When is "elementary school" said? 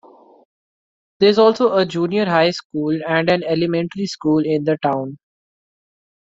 3.43-4.39